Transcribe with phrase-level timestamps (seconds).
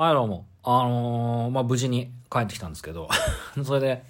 [0.00, 0.46] はい、どうも。
[0.62, 3.06] あのーまあ、無事に帰ってきたんですけど、
[3.62, 4.02] それで、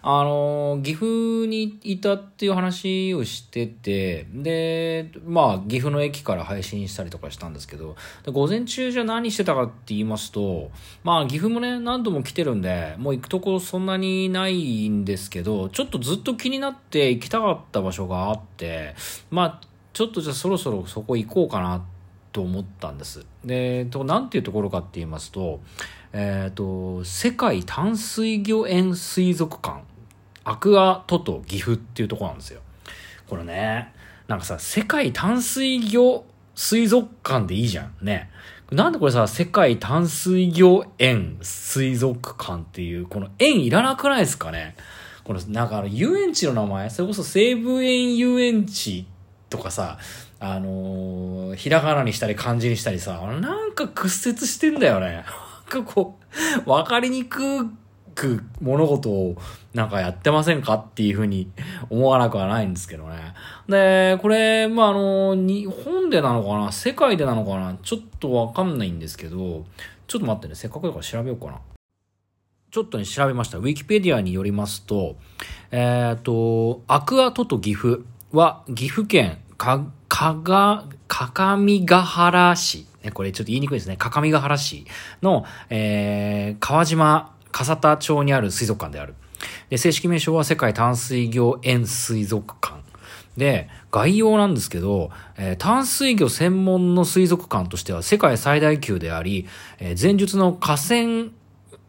[0.00, 7.96] あのー岐阜にいたっていう話をしてて、で、まあ、岐阜の駅から配信したりとかしたんですけど、
[8.26, 10.70] 午前中じゃ何してたかって言いますと、
[11.02, 18.94] まあ、岐阜もね、何度も来てるんで、もう行くとこそんなにないんですけど、ちょっとずっと気になって行きたかった場所があって、
[19.32, 19.60] まあ、
[19.92, 21.97] ちょっとじゃあそろそろそこ行こうかなって
[22.32, 23.26] と思ったんです。
[23.44, 25.60] で、と、なんていうところかって言いますと、
[26.12, 29.82] えっ、と、世界淡水魚園水族館、
[30.44, 32.60] アクアトト岐阜っていうとこなんですよ。
[33.28, 33.92] これね、
[34.26, 37.94] なんかさ、世界淡水魚水族館でいいじゃん。
[38.04, 38.30] ね。
[38.70, 44.76] なんでこれさ、世界淡水魚園水族館っていう、この園いらなくないですかね
[45.24, 49.06] この、なんかあの、遊園地の名前、それこそ西武園遊園地
[49.48, 49.98] とかさ、
[50.40, 55.24] あのーひらがなにしたり漢字にしたりさ、なんか屈折してんだよね。
[55.72, 56.18] なんかこ
[56.66, 57.66] う、わかりにく
[58.14, 59.36] く物事を
[59.74, 61.50] なんかやってませんかっていうふうに
[61.88, 63.34] 思わなくはないんですけどね。
[63.68, 69.64] で、これ、まあ、あの、日本でなのかな世界でなのかなちょっとわかんないんですけど、
[70.06, 71.60] ちょっと待ってね、せっかくだから調べようかな。
[72.70, 73.58] ちょっとね、調べました。
[73.58, 75.16] ウィキペディアによりますと、
[75.70, 79.86] えっ、と、アクアトト岐阜は岐阜県か、
[80.18, 82.86] かが、かかみがはら市。
[83.04, 83.96] ね、これちょっと言いにくいですね。
[83.96, 84.84] かかみがはら市
[85.22, 89.14] の、えー、川島、笠田町にある水族館である。
[89.70, 92.82] で、正式名称は世界淡水魚園水族館。
[93.36, 99.46] で、概要なんですけど、えー淡水魚専門の水族館としては世界最大級であり、
[99.78, 101.30] えー前述の河川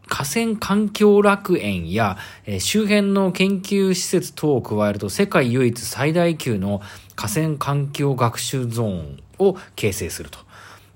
[0.10, 6.82] 河川環境楽園や、え周辺の研究施設等を加えると世界唯一最大級の
[7.16, 10.40] 河川環境学習ゾーンを形成すると。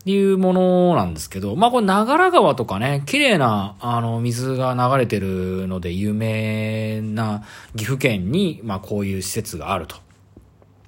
[0.06, 7.44] いうものなんですけど、まあこれ長良川とかね、綺麗なあの水が流れてるので有名な
[7.76, 9.96] 岐阜県に、まあこういう施設があると。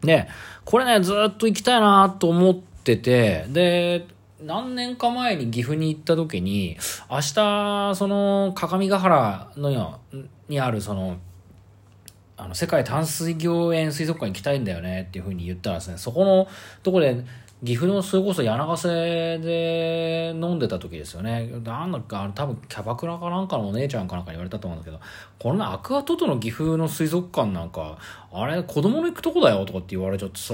[0.01, 0.27] で、
[0.65, 4.05] これね、ずっと行きたいなと思ってて、で、
[4.45, 6.77] 何年か前に岐阜に行った時に、
[7.09, 9.99] 明日、その、各務原のよ
[10.47, 11.17] にある、その、
[12.37, 16.47] あの、世界淡水魚園水族館行きたいんだよねっていうふうに言ったらですね、そこの
[16.83, 17.25] とこで、
[17.63, 21.49] 岐阜のそれこそ柳瀬で飲んでた時ですよね。
[21.63, 24.99] なんだか、あの多分キャバクラかなんかのお姉ちゃんかなんか言われたと思うんだけど、
[25.39, 27.97] このねアクアトトの岐阜の水族館なんか、
[28.31, 30.53] あれ子供の行くとこだよとかって言われちゃってさ、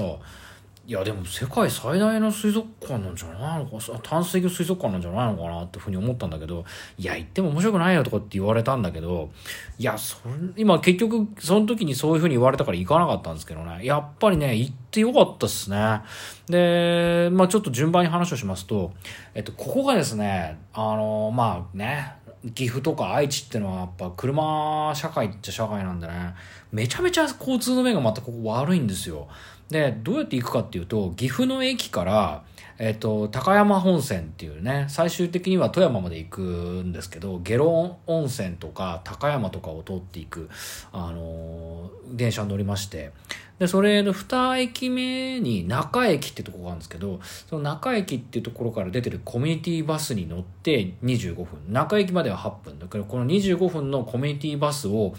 [0.84, 6.64] いやでも世界最大の水族館なんじゃないのか淡水魚水族館なんじゃないのかなってふうに思ったんだけど
[6.98, 9.30] いや行っても面白くないよとかって言われたんだけど
[9.78, 13.84] いやそれ今結局その時にそういうふうに言われたから行かなかったんですけどね。
[13.84, 16.00] やっぱりね行ってよかったっすね。
[16.48, 18.92] でまあちょっと順番に話をしますと
[19.34, 22.14] えっとここがですねあのまあね
[22.56, 26.34] 岐阜とか愛知ってのはやっぱ車社会っちゃ社会なんでね
[26.72, 29.28] めちゃめちゃ交通の便がまたここ悪いんですよ。
[29.72, 32.44] でどうやって行くかっていうと岐阜の駅から、
[32.78, 40.48] えっと高山本線っていうね最終的には富山まで行くんですけど下呂温泉とか高山とかを通っていく、
[40.92, 43.10] あのー電車に乗りまして
[43.58, 55.14] でそれの2駅目に中駅ってとこがあるんですけどその中駅っていうところから出てるコミュニティバスに乗って25分中駅までは8分だからこの25分のコミュニティバスを、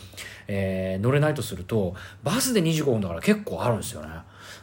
[0.48, 4.10] えー乗れないとするとバスで25分だから結構あるんですよね。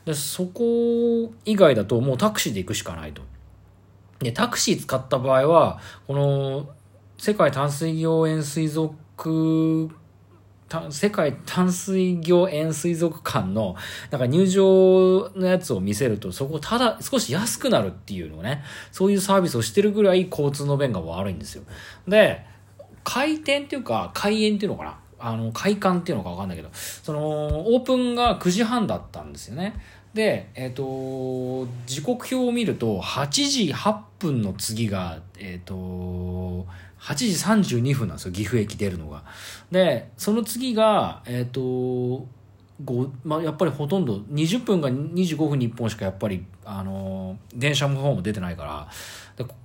[0.05, 3.23] でそこ以外だともうタクシーで行くしかないと。
[4.21, 6.69] でタクシー使った場合はこの
[7.19, 9.91] 世界淡水魚園水族
[10.91, 13.75] 世界淡水魚園水族館の
[14.11, 18.63] なんか入場のやつを見せるとそこただ少し安くなるっていうのね。
[18.93, 21.65] そういうサービスをしてるぐらい交通の便が悪いんですよ。
[22.07, 22.45] で
[23.03, 24.99] 開店っていうか開園っていうのかな。
[25.21, 29.75] あの開館っていうのか分かんないけどそのオープンが9時半だったんですよね
[30.15, 36.67] で、えっ、と、時刻表を見ると、8時8分の次が、えっ、と、
[36.99, 37.15] 8
[37.63, 39.23] 時32分なんですよ、岐阜駅出るのが。
[39.71, 42.27] で、その次が、えっ、と、
[43.25, 48.89] まあ、やっぱりほとんど20分が25分に1本しかやっぱり、あの電車の方も出てないから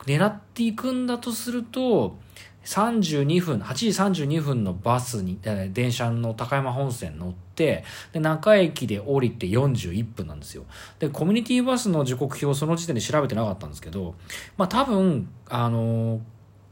[0.05, 2.17] 狙っていくんだとすると
[2.65, 3.87] 32分8時
[4.25, 5.39] 32分のバスに
[5.71, 10.65] 電車の高山本線乗ってで中駅で降りて41分なんですよ。
[10.99, 14.15] でコミュニティバスの時刻表その時点で調べてなかったんですけど
[14.57, 16.19] まあ多分あの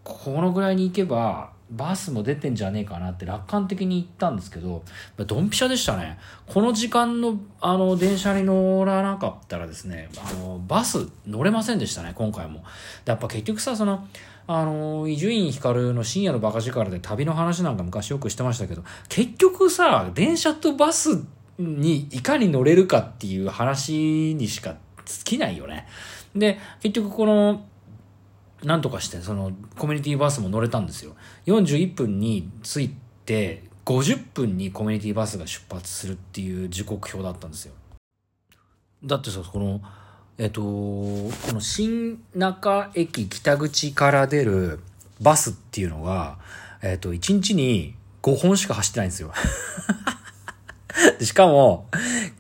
[0.04, 4.84] このぐらいに行けばバスも出てんじゃねえかなって楽観的に言ったんですけど、
[5.18, 6.20] ドンピシャでしたね。
[6.46, 12.64] この時間の、あの、電車に乗らなかったらですね、あの、バス乗れませんでしたね、今回も。
[13.06, 14.08] やっぱ結局さ、その、
[14.46, 21.24] あの、伊集院光の深夜のバカ力で旅の話なんか昔よくしてましたけど、結局さ、電車とバス
[21.58, 24.76] にいかに乗れるかっていう話にしか
[25.06, 25.88] 尽きないよね。
[26.36, 27.66] で、結局この、
[28.64, 31.16] なんとかして、その、コミュニティバスも乗れたんですよ。
[31.46, 32.96] 41分に着い
[33.26, 37.74] て、50分にコミュニティバスが出発するっていう時刻表だったんですよ。
[39.04, 39.82] だってさ、この、
[40.38, 44.80] えっと、この新中駅北口から出る
[45.22, 46.38] バスっていうのが、
[46.82, 49.34] えっと、1日に5本しか走ってないんですよ。
[51.22, 51.90] しかも、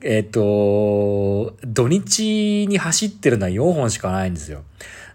[0.01, 4.63] えっと、土日に走ってるのは4本しかないんですよ。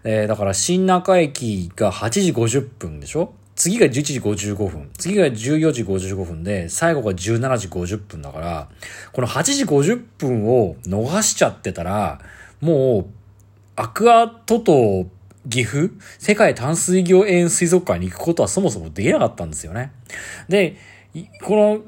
[0.03, 3.33] えー、だから新中駅が8時50分でしょ？
[3.55, 4.89] 次が11時55分。
[4.97, 8.69] 次が14時55分で、最後が17時50分だから、
[9.11, 12.21] この8時50分を逃しちゃってたら、
[12.61, 13.05] もう、
[13.75, 15.07] アクアトト
[15.49, 19.91] 岐阜世界淡水魚園水族館に行くことはそもそもできなかったんですよね。
[20.47, 20.77] で、
[21.43, 21.81] この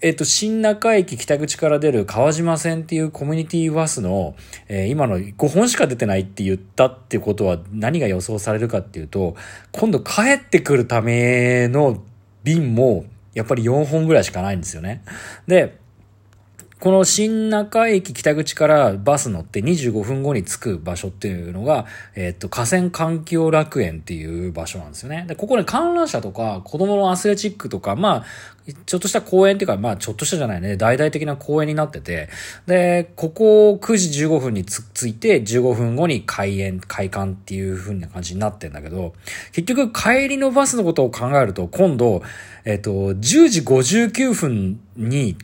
[0.00, 4.36] えっと、新中駅北口から出る川島線っていうコミュニティバスの、
[4.68, 9.34] えー、今の5本しか出てないって言ったってことは何が予想されるかっていうと、
[9.72, 12.02] 今度帰ってくるための
[12.44, 15.02] 便もやっぱり4本ぐらいしかないんですよね。
[15.48, 15.77] で、
[16.80, 25.24] この新中駅北口からバス乗って25分後に着く場所っていうのが、えっ、と、河川環境楽園っていう場所なんですよね。
[25.26, 28.24] で、ここね、観覧車とか子供のアスレチックとか、まあ、
[28.86, 32.28] ちょっとした公園っていうか、まあ、ちょっとしたじゃないね、大々的な公園になってて、
[32.66, 39.14] で、ここ9時15分に着いて、15分後に開園、開館っていう風な感じになってんだけど、
[39.52, 42.22] 結局帰りのバスのことを考えると、今度、
[42.64, 45.36] えっ、と、10時59分に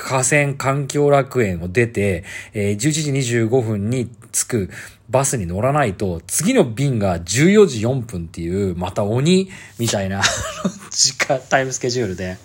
[0.00, 4.70] 河川環境楽園を出て、えー、11時25分に着く
[5.10, 10.22] バスに乗らないと、次の便が14時4分っていう、また鬼みたいな
[10.90, 12.38] 時間、タイムスケジュールで、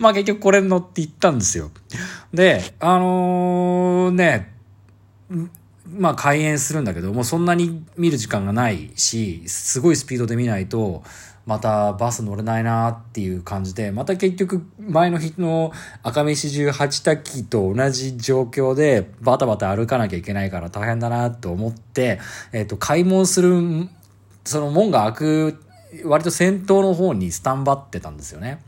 [0.00, 1.70] まあ結局これに乗って行ったんですよ。
[2.34, 4.52] で、あのー、ね、
[5.96, 11.04] まあ開演するんだけど、もそんなに見る時間がないし、すごいスピードで見ないと、
[11.48, 15.72] またバス乗れないなっていう感じで、また結局前の日の
[16.02, 22.20] 赤飯18滝と同じ状況でバタバタ歩かなきゃいけないから大変だなと思って、
[22.52, 23.88] えっ、ー、と、開門する、
[24.44, 25.62] その門が開く、
[26.04, 28.62] 割と先頭の方にスタンバってたんですよね。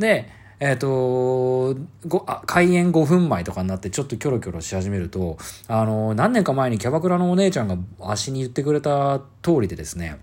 [0.00, 0.28] で、
[0.58, 1.78] えっ、ー、と、
[2.08, 5.38] ご、あ、開演5分前とかになってちょっとキョロキョロし始めると、
[5.68, 10.18] あの、何年か前にキャバクラのお姉ちゃんが足に言ってくれた通りでですね、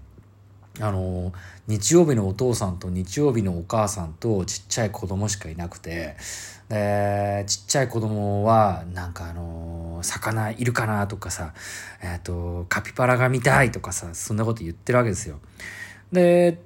[0.79, 1.33] あの、
[1.67, 6.15] 日曜日のお父さんと日曜日のお母さんとちっちゃい子供しかいなくて、
[6.69, 11.53] で、ちっちゃい子供は、なんかあの、魚いるかなとかさ、
[12.01, 15.39] えっ、ー、と、カピバラが見たいとかさ、そんなこと言ってるわけですよ。
[16.11, 16.61] で、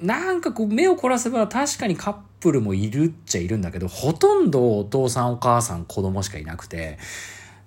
[0.00, 6.98] なんかこう目を凝らせば確かにカップルもいるっちゃいるんだけど、ほとんどお父さんお母さん子供しかいなくて、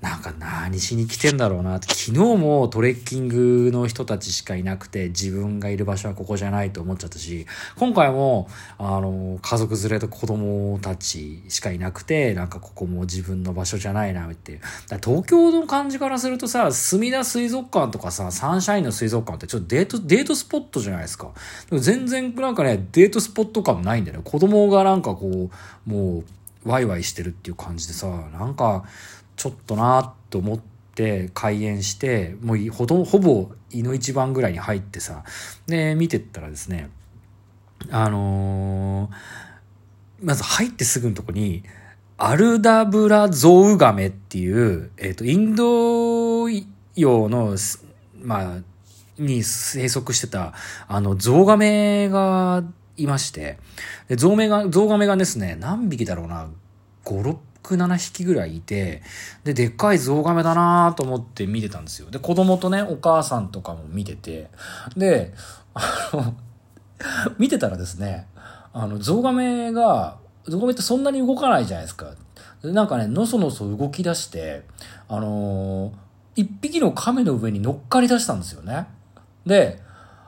[0.05, 8.47] なんか何しに来てんだろうなって、昨日もトレッキングの人たちしかいなくて、自分がいる場所はここじゃないと思っちゃったし、今回も、
[8.77, 14.61] あの、家族連れと子供たちしかいなくて、なんかここも自分の場所じゃないなっていう。
[15.03, 21.31] 東京の感じからするとさ、墨田水族館とかさ、サンシャインの水族館ってちょっとデート、デートスポットじゃないですか。
[21.71, 24.23] でも全然なんかね、デートスポット感ないんだよね。
[24.23, 25.49] 子供がなんかこ
[25.87, 26.23] う、もう、
[26.65, 28.85] ワイワイしてるっていう感じでさ、なんか、
[29.35, 30.59] ちょっとなと思っ
[30.95, 35.23] て開園してもうほとほぼ胃の一番ぐらいに入ってさ
[35.67, 36.89] で見てったらですね
[37.91, 41.63] あのー、まず入ってすぐのとこに
[42.17, 46.49] アルダブラゾウガメっていう、えっ、ー、と、インド
[46.95, 47.57] 洋の、
[48.21, 50.53] まあ、に生息してた、
[50.87, 52.63] あの、ゾウガメが
[52.97, 53.57] いまして、
[54.07, 56.47] で、ゾウメが、ゾウガメがですね、何匹だろうな、
[57.05, 57.39] 5、6
[57.77, 59.01] 7匹ぐらいいて、
[59.43, 62.09] で、でっかいゾウガメだなと思って見てたんですよ。
[62.09, 64.49] で、子供とね、お母さんとかも見てて、
[64.95, 65.33] で、
[65.73, 65.81] あ
[66.13, 66.35] の、
[67.37, 68.27] 見てたらですね、
[68.73, 72.13] あの、ゾウガメが、ゾウガメってそんなに動かないじゃないですか。
[72.61, 74.63] でなんかね、のそのそ動き出して、
[75.07, 75.93] あのー、
[76.35, 78.87] 一匹の亀の上に乗っかり出したんですよね。
[79.45, 79.81] で、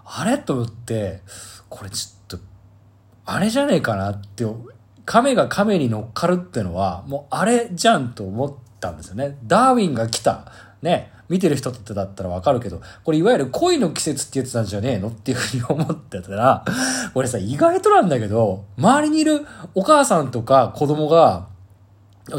[0.06, 0.38] あれ？
[0.38, 1.22] と思って、
[1.70, 2.17] これちょっと、
[3.30, 4.46] あれじゃねえかなって
[5.06, 9.38] 亀が亀に乗っかるってのは、もうあれじゃんと思ったんですよね。
[9.44, 10.52] ダーウィンが来た。
[10.82, 11.12] ね。
[11.28, 16.64] 見てる人ってだったらわかるけど、これいわゆる恋の季節ってやつなんじゃねえのっていうふうに思ってたら、
[17.16, 21.50] 俺さ、意外となんだけど、周りにいるお母さんとか子供が、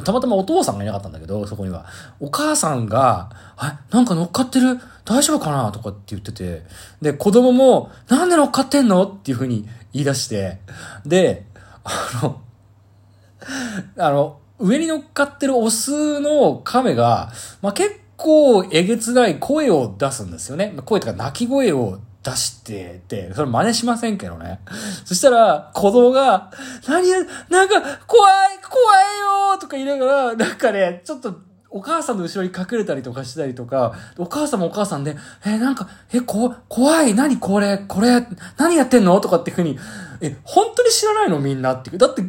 [0.04, 1.84] たまたまお父さんがいなかったんだけど、そこには。
[2.18, 4.78] お母さんが、あ、なんか乗っかってる？
[5.04, 5.70] 大丈夫かな？
[5.70, 6.62] とかって言ってて。
[7.02, 9.04] で、子供も、なんで乗っかってんの？
[9.04, 10.58] っていうふうに言い出して。
[11.06, 11.46] で、
[11.84, 12.40] あの、
[13.98, 20.74] あの、上に乗っかってるオスの亀が、まあ、結構えげつない声を出すんですよね。
[20.84, 24.60] 声とか鳴き声を出してて、それ真似しませんけどね。
[25.04, 26.50] そしたら、子供が、
[26.86, 27.18] 何や、
[27.48, 28.92] なんか、怖い、怖
[29.50, 39.20] いよとか言いながら、なんかね、ちょっと、お母さんの後ろに隠れたりとかしたりとか、お母さんもお母さんで、えー、なんか、え、こ、怖い、何これ、これ、何やってんの？
[39.20, 39.78] とかってふうに、
[40.20, 41.38] え、本当に知らないの？
[41.40, 41.90] みんなって。
[41.96, 42.22] だって、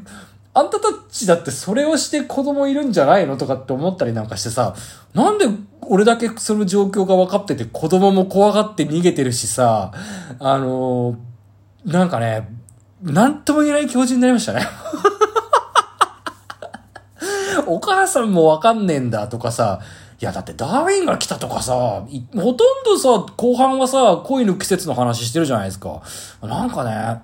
[0.53, 3.37] あんたたちだってそれをして子供いるんじゃないの？
[3.37, 4.75] とかって思ったりなんかしてさ、
[5.13, 5.45] なんで
[5.83, 9.93] 俺だけその状況が分かってて子供も怖がって逃げてるしさ、
[10.39, 12.49] あのー、なんかね、
[13.01, 14.67] なんとも言えない気持ちになりましたね。
[17.67, 19.79] お母さんもわかんねえんだとかさ、
[20.21, 26.01] いやだってダーウィンが来たとかさ、ほとんどさ、後半はさ、恋の季節の話してるじゃないですか。
[26.41, 27.21] なんかね、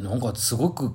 [0.00, 0.94] なんかすごく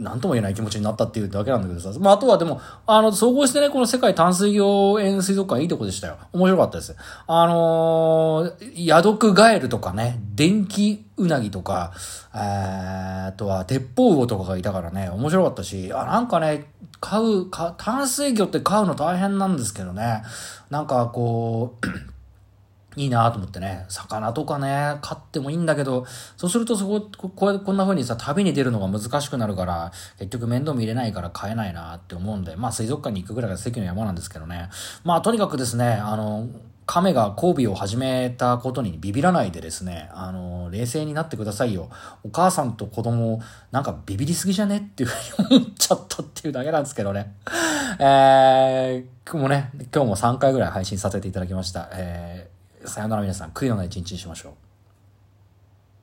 [0.00, 1.96] なんとも言えない気持ちになったっていうだけなんだけどさ。
[2.00, 6.16] まあ、あとはでも、あの、総合してね、この世界淡水魚園水族館いいとこでしたよ。
[6.32, 6.96] 面白かったです。
[7.26, 11.92] あのー、ヤドクガエルとかね、電気ウナギとか、
[12.34, 20.22] えー、あとは鉄砲魚とかがいたからね、面白かったし、あ、なんかね、買う、か淡水魚って飼うの大変なんですけどね、
[20.68, 21.86] なんかこう、
[23.00, 26.04] いいなと思ってね、魚とかね、買ってもいいんだけど、
[26.36, 34.68] そうするとそこ、こうこんな風にさ、旅に出るのが難しくなるから、結局面倒見れないから買えないなって思うんで、まあ水族館に行くぐらいが席の山なんですけどね。
[35.04, 36.48] まあとにかくですね、あの、
[36.90, 41.88] 亀が交尾を始めたことにビビらないでですね、あの、冷静になってくださいよ。
[42.24, 44.78] お母さんと子供、なんかビビりすぎじゃね？
[44.78, 47.36] っていうふうに思っちゃったっていうだけなんですけどね。
[48.00, 51.88] えー、もうね、今日も3回ぐらい配信させていただきました。
[51.92, 54.52] えーさよなら皆さん、悔いのない一日にしましょう。